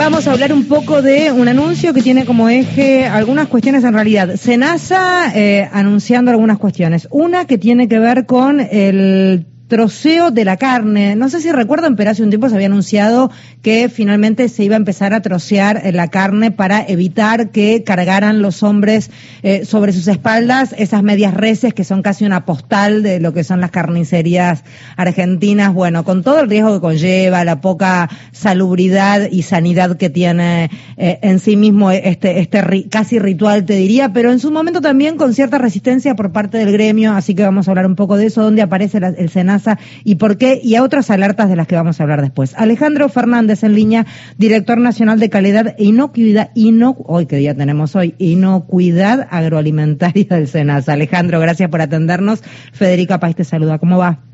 [0.00, 3.92] Vamos a hablar un poco de un anuncio que tiene como eje algunas cuestiones en
[3.92, 4.36] realidad.
[4.36, 7.06] Senasa eh, anunciando algunas cuestiones.
[7.10, 11.14] Una que tiene que ver con el troceo de la carne.
[11.14, 13.30] No sé si recuerdan, pero hace un tiempo se había anunciado
[13.62, 18.64] que finalmente se iba a empezar a trocear la carne para evitar que cargaran los
[18.64, 19.10] hombres
[19.44, 23.44] eh, sobre sus espaldas esas medias reses que son casi una postal de lo que
[23.44, 24.64] son las carnicerías
[24.96, 25.72] argentinas.
[25.72, 31.20] Bueno, con todo el riesgo que conlleva, la poca salubridad y sanidad que tiene eh,
[31.22, 35.32] en sí mismo este, este casi ritual, te diría, pero en su momento también con
[35.32, 38.42] cierta resistencia por parte del gremio, así que vamos a hablar un poco de eso,
[38.42, 39.59] dónde aparece el Senado
[40.04, 42.54] y por qué, y a otras alertas de las que vamos a hablar después.
[42.56, 44.06] Alejandro Fernández en línea,
[44.38, 50.48] director nacional de calidad e inocuidad, ino, hoy qué día tenemos hoy, inocuidad agroalimentaria del
[50.48, 50.92] SENASA.
[50.92, 52.42] Alejandro, gracias por atendernos.
[52.72, 54.29] Federica País te saluda, ¿cómo va?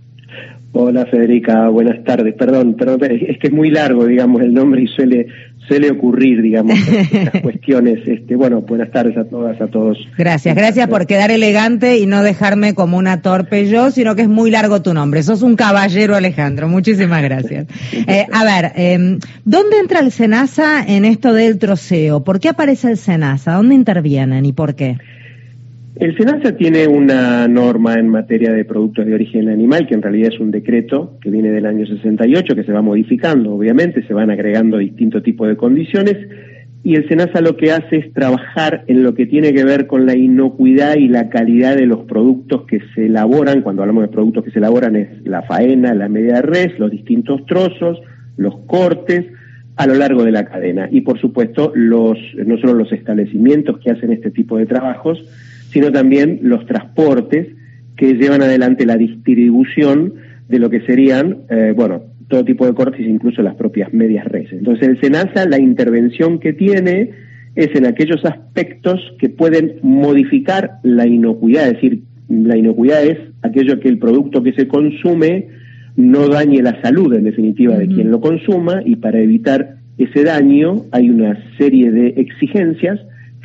[0.78, 2.34] Hola Federica, buenas tardes.
[2.34, 5.26] Perdón, perdón, es que es muy largo, digamos, el nombre y suele
[5.66, 8.06] suele ocurrir, digamos, estas cuestiones.
[8.06, 9.96] Este, bueno, buenas tardes a todas, a todos.
[10.18, 14.28] Gracias, gracias por quedar elegante y no dejarme como una torpe yo, sino que es
[14.28, 15.22] muy largo tu nombre.
[15.22, 16.68] Sos un caballero, Alejandro.
[16.68, 17.66] Muchísimas gracias.
[18.08, 22.22] Eh, a ver, eh, ¿dónde entra el SENASA en esto del troceo?
[22.22, 23.54] ¿Por qué aparece el SENASA?
[23.54, 24.98] ¿Dónde intervienen y por qué?
[25.96, 30.30] El SENASA tiene una norma en materia de productos de origen animal, que en realidad
[30.34, 34.30] es un decreto que viene del año 68, que se va modificando, obviamente, se van
[34.30, 36.18] agregando distintos tipos de condiciones,
[36.84, 40.04] y el SENASA lo que hace es trabajar en lo que tiene que ver con
[40.04, 44.44] la inocuidad y la calidad de los productos que se elaboran, cuando hablamos de productos
[44.44, 48.02] que se elaboran es la faena, la media res, los distintos trozos,
[48.36, 49.24] los cortes,
[49.76, 50.88] a lo largo de la cadena.
[50.90, 55.24] Y por supuesto, los, no solo los establecimientos que hacen este tipo de trabajos,
[55.76, 57.48] sino también los transportes
[57.98, 60.14] que llevan adelante la distribución
[60.48, 64.54] de lo que serían, eh, bueno, todo tipo de cortes, incluso las propias medias reses.
[64.54, 67.10] Entonces el SENASA, la intervención que tiene
[67.54, 72.00] es en aquellos aspectos que pueden modificar la inocuidad, es decir,
[72.30, 75.48] la inocuidad es aquello que el producto que se consume
[75.94, 80.84] no dañe la salud, en definitiva, de quien lo consuma, y para evitar ese daño
[80.90, 82.98] hay una serie de exigencias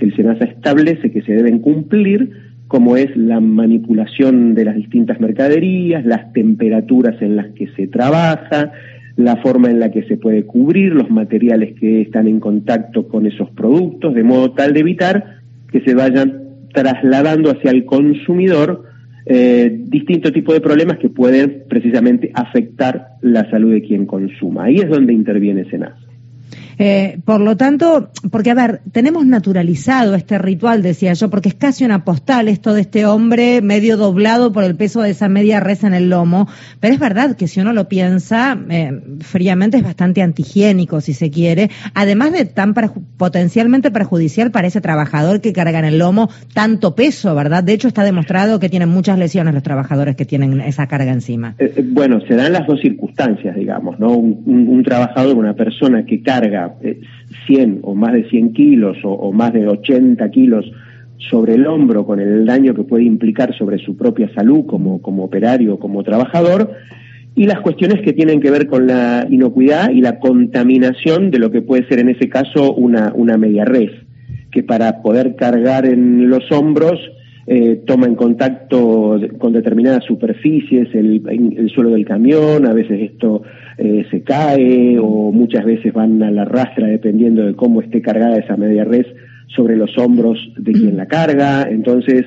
[0.05, 2.31] el SENASA establece que se deben cumplir,
[2.67, 8.71] como es la manipulación de las distintas mercaderías, las temperaturas en las que se trabaja,
[9.17, 13.25] la forma en la que se puede cubrir los materiales que están en contacto con
[13.25, 15.41] esos productos, de modo tal de evitar
[15.71, 18.85] que se vayan trasladando hacia el consumidor
[19.25, 24.65] eh, distintos tipos de problemas que pueden precisamente afectar la salud de quien consuma.
[24.65, 26.00] Ahí es donde interviene SENASA.
[26.83, 31.55] Eh, por lo tanto, porque a ver, tenemos naturalizado este ritual, decía yo, porque es
[31.55, 35.59] casi una postal esto de este hombre medio doblado por el peso de esa media
[35.59, 36.47] res en el lomo,
[36.79, 41.29] pero es verdad que si uno lo piensa eh, fríamente es bastante antihigiénico, si se
[41.29, 46.95] quiere, además de tan potencialmente perjudicial para ese trabajador que carga en el lomo tanto
[46.95, 47.63] peso, ¿verdad?
[47.63, 51.55] De hecho, está demostrado que tienen muchas lesiones los trabajadores que tienen esa carga encima.
[51.59, 54.09] Eh, bueno, se dan las dos circunstancias, digamos, ¿no?
[54.09, 56.70] Un, un trabajador, una persona que carga
[57.47, 60.71] 100 o más de 100 kilos o, más de 80 kilos
[61.17, 65.23] sobre el hombro con el daño que puede implicar sobre su propia salud como, como
[65.23, 66.71] operario, como trabajador,
[67.35, 71.51] y las cuestiones que tienen que ver con la inocuidad y la contaminación de lo
[71.51, 73.91] que puede ser en ese caso una, una media res,
[74.51, 76.99] que para poder cargar en los hombros
[77.47, 83.41] eh, toma en contacto con determinadas superficies el, suelo del camión, a veces esto
[83.77, 88.37] eh, se cae o muchas veces van a la rastra dependiendo de cómo esté cargada
[88.37, 89.07] esa media res
[89.47, 91.67] sobre los hombros de quien la carga.
[91.69, 92.25] Entonces,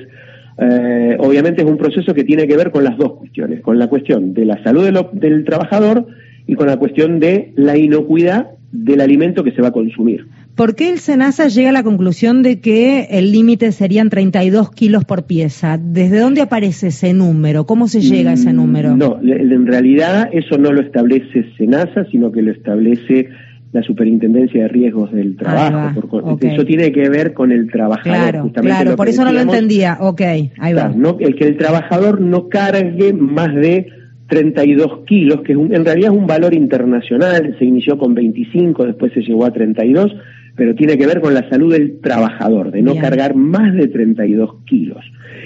[0.57, 3.87] eh, obviamente es un proceso que tiene que ver con las dos cuestiones, con la
[3.87, 6.07] cuestión de la salud del trabajador
[6.47, 10.27] y con la cuestión de la inocuidad del alimento que se va a consumir.
[10.55, 15.03] ¿Por qué el SENASA llega a la conclusión de que el límite serían 32 kilos
[15.03, 15.77] por pieza?
[15.77, 17.65] ¿Desde dónde aparece ese número?
[17.65, 18.95] ¿Cómo se llega a ese mm, número?
[18.95, 23.29] No, en realidad eso no lo establece SENASA, sino que lo establece
[23.73, 26.37] la Superintendencia de Riesgos del Trabajo.
[26.39, 28.31] Eso tiene que ver con el trabajador.
[28.31, 29.97] Claro, claro por eso no lo entendía.
[29.99, 30.21] Ok,
[30.57, 30.93] ahí va.
[31.19, 33.87] el que el trabajador no cargue más de
[34.27, 39.21] 32 kilos, que en realidad es un valor internacional, se inició con 25, después se
[39.21, 40.15] llegó a 32,
[40.55, 44.63] pero tiene que ver con la salud del trabajador, de no cargar más de 32
[44.65, 45.03] kilos.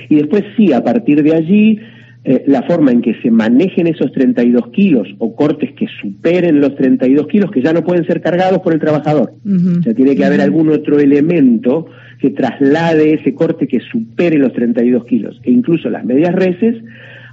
[0.10, 1.80] Y después sí, a partir de allí,
[2.26, 6.76] eh, la forma en que se manejen esos 32 kilos o cortes que superen los
[6.76, 9.34] 32 kilos, que ya no pueden ser cargados por el trabajador.
[9.46, 11.88] O sea, tiene que haber algún otro elemento
[12.20, 15.40] que traslade ese corte que supere los 32 kilos.
[15.44, 16.76] E incluso las medias reses,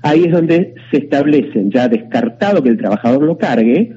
[0.03, 3.93] ahí es donde se establecen, ya descartado que el trabajador lo cargue,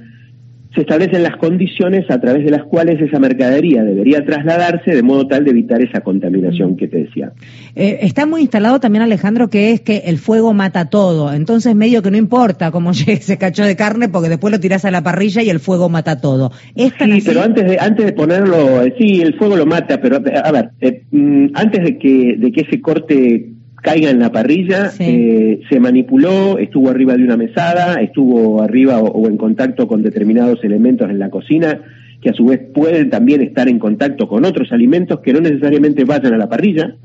[0.73, 5.27] se establecen las condiciones a través de las cuales esa mercadería debería trasladarse de modo
[5.27, 7.31] tal de evitar esa contaminación que te decía.
[7.75, 11.33] Eh, está muy instalado también, Alejandro, que es que el fuego mata todo.
[11.33, 14.85] Entonces, medio que no importa cómo llegue ese cacho de carne, porque después lo tirás
[14.85, 16.51] a la parrilla y el fuego mata todo.
[16.75, 16.91] sí,
[17.25, 20.69] pero antes de, antes de ponerlo, eh, sí, el fuego lo mata, pero a ver,
[20.81, 25.79] eh, mm, antes de que, de que ese corte caiga en la parrilla, eh, se
[25.79, 31.19] manipuló, estuvo arriba de una mesada, estuvo arriba o, en contacto con determinados elementos en
[31.19, 31.81] la cocina,
[32.21, 36.03] que a su vez pueden también estar en contacto con otros alimentos que no necesariamente
[36.03, 36.95] vayan a la parrilla.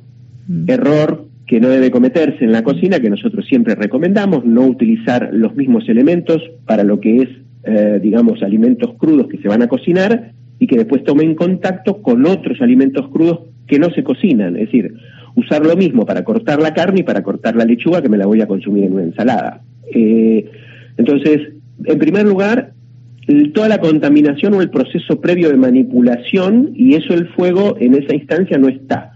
[0.49, 0.71] Mm.
[0.71, 5.55] Error que no debe cometerse en la cocina, que nosotros siempre recomendamos, no utilizar los
[5.55, 7.29] mismos elementos para lo que es,
[7.65, 12.25] eh, digamos, alimentos crudos que se van a cocinar y que después tomen contacto con
[12.27, 14.57] otros alimentos crudos que no se cocinan.
[14.57, 14.95] Es decir,
[15.37, 18.27] usar lo mismo para cortar la carne y para cortar la lechuga que me la
[18.27, 19.63] voy a consumir en una ensalada.
[19.93, 20.51] Eh,
[20.97, 21.41] entonces,
[21.85, 22.73] en primer lugar,
[23.53, 28.15] toda la contaminación o el proceso previo de manipulación y eso el fuego en esa
[28.15, 29.13] instancia no está.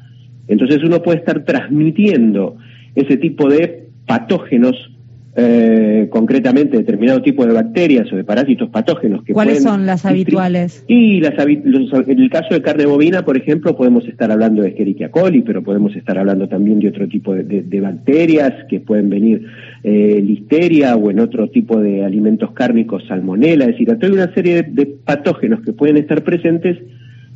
[0.49, 2.57] Entonces uno puede estar transmitiendo
[2.95, 4.91] ese tipo de patógenos
[5.41, 10.85] eh, concretamente determinado tipo de bacterias o de parásitos patógenos que ¿Cuáles son las habituales?
[10.89, 15.13] Y las, en el caso de carne bovina, por ejemplo, podemos estar hablando de Escherichia
[15.13, 19.47] coli, pero podemos estar hablando también de otro tipo de, bacterias que pueden venir
[19.85, 24.65] eh, listeria o en otro tipo de alimentos cárnicos salmonela, es decir, hay una serie
[24.65, 26.79] de patógenos que pueden estar presentes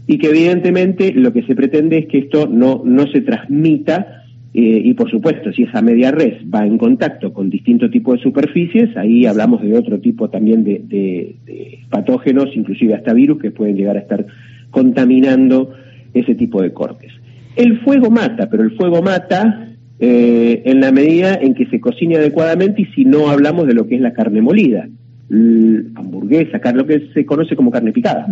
[0.08, 4.21] y que evidentemente lo que se pretende es que esto no, no se transmita
[4.54, 8.22] eh, y por supuesto, si esa media res va en contacto con distintos tipos de
[8.22, 11.36] superficies, ahí hablamos de otro tipo también de,
[11.88, 14.26] patógenos, inclusive hasta virus, que pueden llegar a estar
[14.70, 15.72] contaminando
[16.12, 17.12] ese tipo de cortes.
[17.56, 19.68] El fuego mata, pero el fuego mata
[19.98, 23.86] eh, en la medida en que se cocine adecuadamente y si no hablamos de lo
[23.86, 24.86] que es la carne molida,
[25.94, 28.26] hamburguesa, lo que se conoce como carne picada,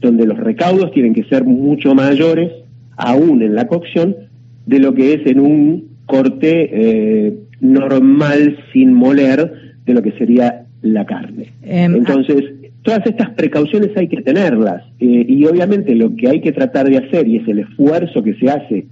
[0.00, 2.52] donde los recaudos tienen que ser mucho mayores
[2.98, 4.27] aún en la cocción
[4.68, 9.50] de lo que es en un corte eh, normal sin moler
[9.86, 11.52] de lo que sería la carne.
[11.62, 12.44] Em, Entonces,
[12.82, 16.98] todas estas precauciones hay que tenerlas eh, y obviamente lo que hay que tratar de
[16.98, 18.86] hacer y es el esfuerzo que se hace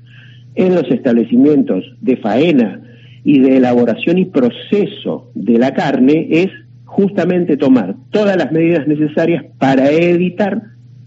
[0.55, 2.81] en los establecimientos de faena
[3.23, 6.49] y de elaboración y proceso de la carne es
[6.87, 10.63] justamente tomar todas las medidas necesarias para evitar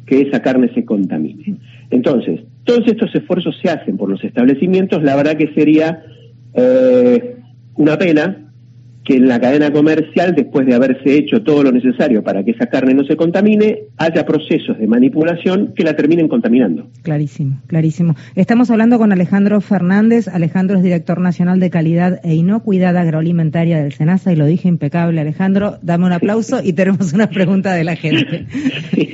[0.10, 1.58] que esa carne se contamine.
[1.92, 6.04] Entonces, todos estos esfuerzos se hacen por los establecimientos, la verdad que sería
[6.56, 7.36] eh,
[7.76, 8.49] una pena
[9.10, 12.68] que en la cadena comercial, después de haberse hecho todo lo necesario para que esa
[12.68, 16.92] carne no se contamine, haya procesos de manipulación que la terminen contaminando.
[17.02, 18.16] Clarísimo, clarísimo.
[18.36, 20.28] Estamos hablando con Alejandro Fernández.
[20.28, 25.22] Alejandro es director nacional de calidad e inocuidad agroalimentaria del SENASA y lo dije impecable.
[25.22, 28.46] Alejandro, dame un aplauso y tenemos una pregunta de la gente.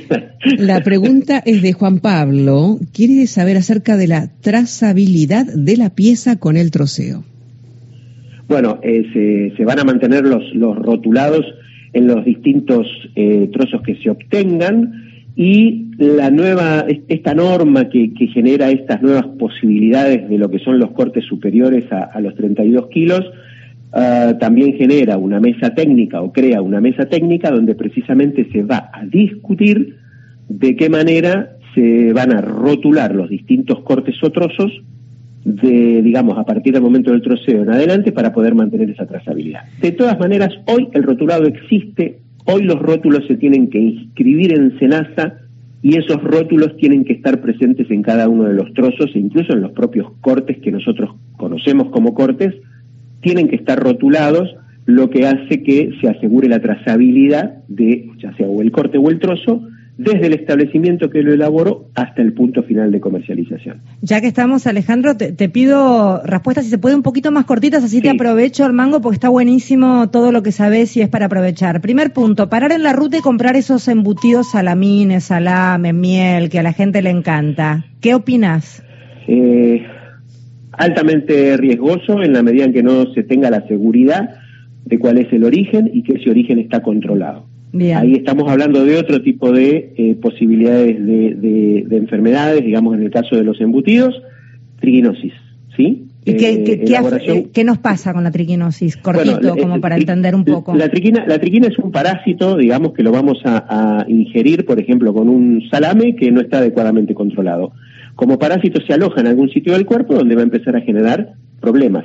[0.58, 2.78] La pregunta es de Juan Pablo.
[2.92, 7.24] Quiere saber acerca de la trazabilidad de la pieza con el troceo.
[8.48, 11.44] Bueno, eh, se, van a mantener los, los rotulados
[11.92, 18.70] en los distintos eh, trozos que se obtengan y la nueva, esta norma que, genera
[18.70, 23.20] estas nuevas posibilidades de lo que son los cortes superiores a, los 32 kilos,
[23.92, 28.90] ah, también genera una mesa técnica o crea una mesa técnica donde precisamente se va
[28.92, 29.96] a discutir
[30.48, 34.72] de qué manera se van a rotular los distintos cortes o trozos
[35.46, 39.60] de, digamos, a partir del momento del troceo en adelante para poder mantener esa trazabilidad.
[39.80, 44.76] De todas maneras, hoy el rotulado existe, hoy los rótulos se tienen que inscribir en
[44.80, 45.34] SENASA
[45.82, 49.52] y esos rótulos tienen que estar presentes en cada uno de los trozos e incluso
[49.52, 52.52] en los propios cortes que nosotros conocemos como cortes,
[53.20, 54.52] tienen que estar rotulados,
[54.84, 59.10] lo que hace que se asegure la trazabilidad de, ya sea o el corte o
[59.10, 59.62] el trozo,
[59.98, 63.80] desde el establecimiento que lo elaboró hasta el punto final de comercialización.
[64.02, 68.02] Ya que estamos, Alejandro, te, pido respuestas, si se puede, un poquito más cortitas, así
[68.02, 71.80] te aprovecho el mango porque está buenísimo todo lo que sabes y es para aprovechar.
[71.80, 76.62] Primer punto, parar en la ruta y comprar esos embutidos salamines, salame, miel, que a
[76.62, 77.86] la gente le encanta.
[78.00, 78.82] ¿Qué opinas?
[79.28, 79.82] Eh,
[80.72, 84.40] altamente riesgoso en la medida en que no se tenga la seguridad
[84.84, 87.46] de cuál es el origen y que ese origen está controlado.
[87.74, 93.36] Ahí estamos hablando de otro tipo de eh, posibilidades de, enfermedades, digamos en el caso
[93.36, 94.14] de los embutidos,
[94.80, 95.32] triquinosis,
[95.76, 96.06] ¿sí?
[96.24, 98.96] ¿Y qué, qué, nos pasa con la triquinosis?
[98.96, 100.74] Cortito, como para entender un poco.
[100.74, 105.14] La triquina, la triquina es un parásito, digamos, que lo vamos a, ingerir, por ejemplo,
[105.14, 107.72] con un salame que no está adecuadamente controlado.
[108.16, 111.34] Como parásito se aloja en algún sitio del cuerpo donde va a empezar a generar
[111.66, 112.04] problemas.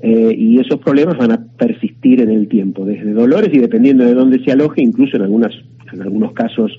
[0.00, 4.14] Eh, y esos problemas van a persistir en el tiempo, desde dolores y dependiendo de
[4.14, 5.52] dónde se aloje, incluso en, algunas,
[5.92, 6.72] en algunos casos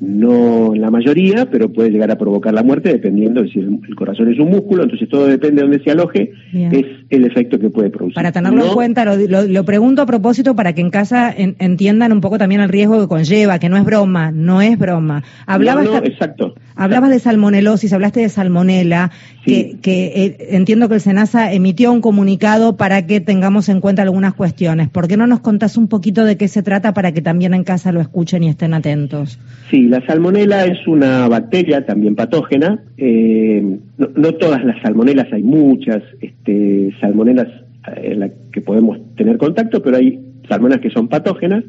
[0.00, 3.80] no en la mayoría, pero puede llegar a provocar la muerte dependiendo de si el,
[3.96, 7.68] corazón es un músculo, entonces todo depende de dónde se aloje, es el efecto que
[7.68, 8.14] puede producir.
[8.14, 12.38] Para tenerlo en cuenta, lo, pregunto a propósito para que en casa entiendan un poco
[12.38, 15.24] también el riesgo que conlleva, que no es broma, no es broma.
[15.46, 16.54] Hablabas, exacto.
[16.78, 19.10] Hablabas de salmonelosis, hablaste de salmonela,
[19.44, 24.34] que, eh, entiendo que el SENASA emitió un comunicado para que tengamos en cuenta algunas
[24.34, 24.88] cuestiones.
[24.88, 27.64] ¿Por qué no nos contás un poquito de qué se trata para que también en
[27.64, 29.40] casa lo escuchen y estén atentos?
[29.70, 32.80] Sí, la salmonela es una bacteria también patógena.
[32.96, 37.48] Eh, no, todas las salmonelas, hay muchas este, salmonelas
[37.88, 41.64] eh, en las que podemos tener contacto, pero hay salmonelas que son patógenas,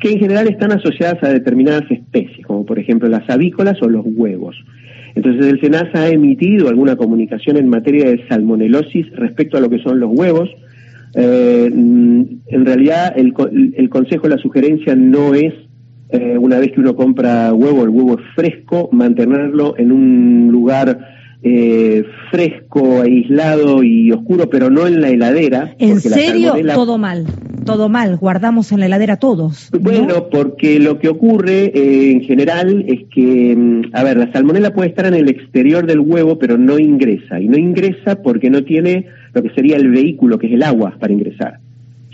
[0.00, 4.04] que en general están asociadas a determinadas especies, como por ejemplo las avícolas o los
[4.04, 4.56] huevos.
[5.14, 9.78] Entonces el SENASA ha emitido alguna comunicación en materia de salmonelosis respecto a lo que
[9.78, 10.50] son los huevos.
[11.14, 13.32] Eh, en realidad el,
[13.76, 15.54] el consejo, la sugerencia no es
[16.10, 21.13] eh, una vez que uno compra huevo, el huevo es fresco, mantenerlo en un lugar
[21.46, 25.74] eh, fresco, aislado y oscuro, pero no en la heladera.
[25.78, 26.54] ¿En serio?
[26.74, 27.26] Todo mal,
[27.66, 29.68] todo mal, guardamos en la heladera todos.
[29.78, 34.72] Bueno, porque lo que ocurre eh, en general es que, mm, a ver, la salmonela
[34.72, 38.64] puede estar en el exterior del huevo, pero no ingresa, y no ingresa porque no
[38.64, 41.58] tiene lo que sería el vehículo, que es el agua, para ingresar.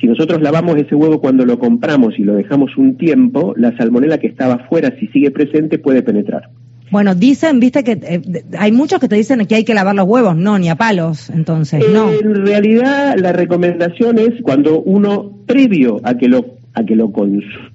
[0.00, 4.18] Si nosotros lavamos ese huevo cuando lo compramos y lo dejamos un tiempo, la salmonela
[4.18, 6.48] que estaba afuera, si sigue presente, puede penetrar.
[6.90, 10.06] Bueno, dicen, viste que eh, hay muchos que te dicen que hay que lavar los
[10.06, 12.10] huevos, no, ni a palos, entonces, no.
[12.10, 16.44] En realidad, la recomendación es cuando uno, previo a que lo,
[16.74, 17.70] a que lo consuma.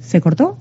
[0.00, 0.59] ¿Se cortó?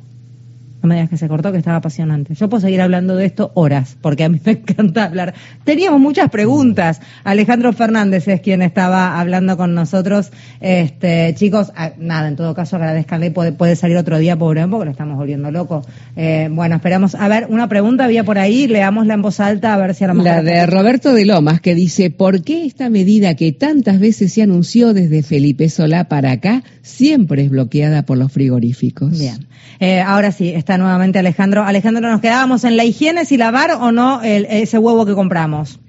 [0.82, 2.34] No me digas que se cortó, que estaba apasionante.
[2.36, 5.34] Yo puedo seguir hablando de esto horas, porque a mí me encanta hablar.
[5.64, 7.02] Teníamos muchas preguntas.
[7.24, 10.32] Alejandro Fernández es quien estaba hablando con nosotros.
[10.62, 14.86] Este, chicos, ah, nada, en todo caso agradezcanle, puede, puede salir otro día, pobre, porque
[14.86, 15.86] lo estamos volviendo loco.
[16.16, 17.16] Eh, bueno, esperamos.
[17.16, 20.08] A ver, una pregunta había por ahí, leámosla en voz alta a ver si a
[20.08, 20.32] lo mejor...
[20.32, 24.44] La de Roberto de Lomas, que dice, ¿por qué esta medida que tantas veces se
[24.44, 29.18] anunció desde Felipe Solá para acá, siempre es bloqueada por los frigoríficos?
[29.18, 29.48] Bien.
[29.80, 31.64] Eh, ahora sí, está nuevamente Alejandro.
[31.64, 35.80] Alejandro, ¿nos quedábamos en la higiene si lavar o no ese huevo que compramos?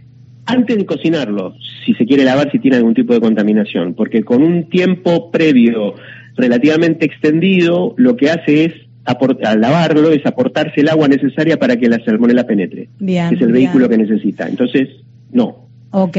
[0.47, 4.43] Antes de cocinarlo, si se quiere lavar, si tiene algún tipo de contaminación, porque con
[4.43, 5.95] un tiempo previo
[6.37, 8.73] relativamente extendido, lo que hace es
[9.45, 12.89] al lavarlo es aportarse el agua necesaria para que la salmonela penetre.
[12.99, 14.49] Bien, es el vehículo que necesita.
[14.49, 14.89] Entonces,
[15.33, 15.67] no.
[15.91, 16.17] Ok.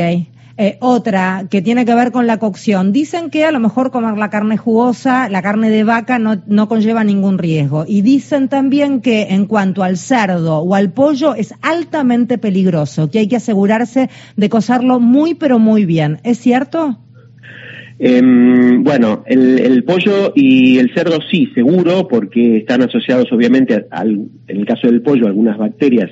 [0.58, 2.92] Eh, otra que tiene que ver con la cocción.
[2.92, 6.68] Dicen que a lo mejor comer la carne jugosa, la carne de vaca, no, no
[6.68, 7.86] conlleva ningún riesgo.
[7.88, 13.20] Y dicen también que en cuanto al cerdo o al pollo es altamente peligroso, que
[13.20, 16.20] hay que asegurarse de cocerlo muy pero muy bien.
[16.24, 16.98] ¿Es cierto?
[18.04, 24.58] Em, bueno, el, pollo y el cerdo sí, seguro, porque están asociados obviamente al, en
[24.58, 26.10] el caso del pollo algunas bacterias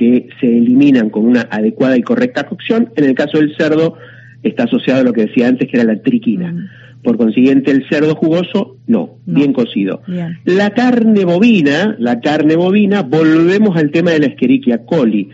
[0.00, 2.90] que se eliminan con una adecuada y correcta cocción.
[2.96, 3.98] En el caso del cerdo
[4.42, 6.52] está asociado a lo que decía antes, que era la triquina.
[6.52, 6.68] Mm.
[7.02, 10.00] Por consiguiente, el cerdo jugoso, no, bien cocido.
[10.44, 15.28] La carne bovina, la carne bovina, volvemos al tema de la Escherichia coli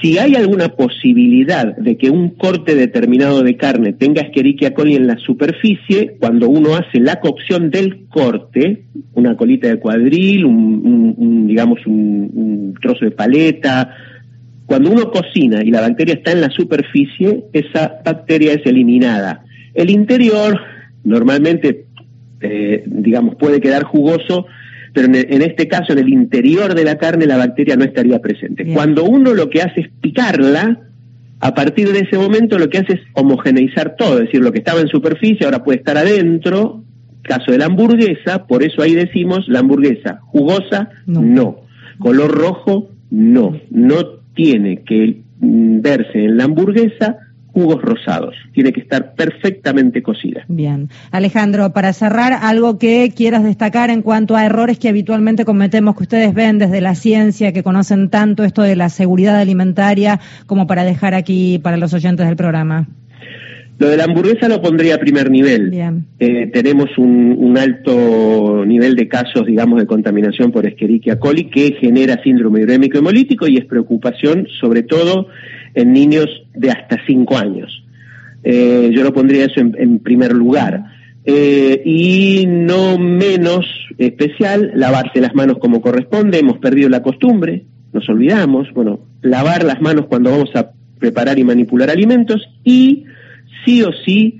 [0.00, 5.06] si hay alguna posibilidad de que un corte determinado de carne tenga Escherichia coli en
[5.06, 11.84] la superficie, cuando uno hace la cocción del corte, una colita de cuadril, un, digamos
[11.86, 13.94] un, trozo de paleta,
[14.66, 19.44] cuando uno cocina y la bacteria está en la superficie, esa bacteria es eliminada.
[19.74, 20.60] El interior
[21.02, 21.86] normalmente,
[22.40, 24.46] eh, digamos, puede quedar jugoso
[24.92, 28.72] pero en, este caso, en el interior de la carne, la bacteria no estaría presente.
[28.72, 30.80] Cuando uno lo que hace es picarla,
[31.40, 34.58] a partir de ese momento lo que hace es homogeneizar todo, es decir, lo que
[34.58, 36.84] estaba en superficie ahora puede estar adentro.
[37.22, 41.60] Caso de la hamburguesa, por eso ahí decimos la hamburguesa jugosa, no.
[41.98, 43.60] Color rojo, no.
[43.70, 47.18] No tiene que verse en la hamburguesa
[47.58, 48.36] jugos rosados.
[48.52, 50.44] Tiene que estar perfectamente cocida.
[50.46, 50.90] Bien.
[51.10, 56.04] Alejandro, para cerrar, algo que quieras destacar en cuanto a errores que habitualmente cometemos, que
[56.04, 60.84] ustedes ven desde la ciencia, que conocen tanto esto de la seguridad alimentaria, como para
[60.84, 62.86] dejar aquí para los oyentes del programa.
[63.78, 65.72] Lo de la hamburguesa lo pondría a primer nivel.
[66.18, 72.20] Eh, tenemos un, alto nivel de casos, digamos, de contaminación por Escherichia coli que genera
[72.22, 75.28] síndrome urémico hemolítico y es preocupación, sobre todo
[75.78, 77.84] en niños de hasta 5 años.
[78.42, 80.84] Eh, yo lo pondría eso en, primer lugar.
[81.24, 83.66] Eh, y no menos
[83.96, 86.38] especial, lavarse las manos como corresponde.
[86.38, 88.72] Hemos perdido la costumbre, nos olvidamos.
[88.74, 93.04] Bueno, lavar las manos cuando vamos a preparar y manipular alimentos y
[93.64, 94.38] sí o sí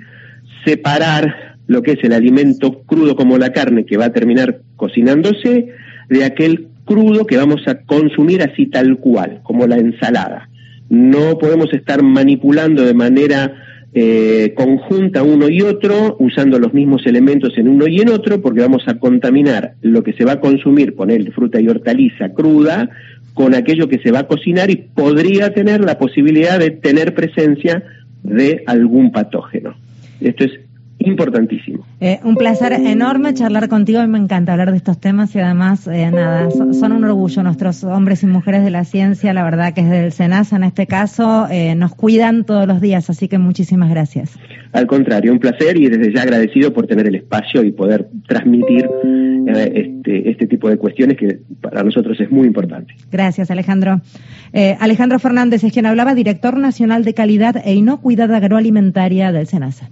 [0.64, 5.68] separar lo que es el alimento crudo como la carne que va a terminar cocinándose
[6.08, 10.47] de aquel crudo que vamos a consumir así tal cual, como la ensalada.
[10.88, 13.52] No podemos estar manipulando de manera
[13.94, 18.60] eh, conjunta uno y otro, usando los mismos elementos en uno y en otro, porque
[18.60, 22.90] vamos a contaminar lo que se va a consumir, poner fruta y hortaliza cruda,
[23.34, 27.82] con aquello que se va a cocinar y podría tener la posibilidad de tener presencia
[28.22, 29.76] de algún patógeno.
[30.20, 30.52] Esto es
[31.08, 31.84] importantísimo.
[32.00, 35.86] Eh, un placer enorme charlar contigo y me encanta hablar de estos temas y además,
[35.88, 39.80] eh, nada, son, un orgullo nuestros hombres y mujeres de la ciencia, la verdad que
[39.80, 43.90] es del SENASA en este caso, eh, nos cuidan todos los días, así que muchísimas
[43.90, 44.38] gracias.
[44.72, 48.88] Al contrario, un placer y desde ya agradecido por tener el espacio y poder transmitir
[49.46, 52.94] este, este tipo de cuestiones que para nosotros es muy importante.
[53.10, 54.02] Gracias, Alejandro.
[54.78, 59.90] Alejandro Fernández es quien hablaba, director nacional de calidad e inocuidad agroalimentaria del SENASA.